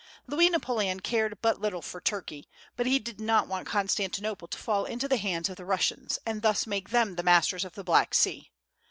Louis 0.25 0.49
Napoleon 0.49 0.99
cared 0.99 1.39
but 1.43 1.61
little 1.61 1.83
for 1.83 2.01
Turkey; 2.01 2.49
but 2.75 2.87
he 2.87 2.97
did 2.97 3.21
not 3.21 3.47
want 3.47 3.67
Constantinople 3.67 4.47
to 4.47 4.57
fall 4.57 4.85
into 4.85 5.07
the 5.07 5.17
hands 5.17 5.47
of 5.47 5.57
the 5.57 5.63
Russians, 5.65 6.17
and 6.25 6.41
thus 6.41 6.65
make 6.65 6.89
them 6.89 7.17
the 7.17 7.21
masters 7.21 7.63
of 7.63 7.75
the 7.75 7.83
Black 7.83 8.15
Sea. 8.15 8.49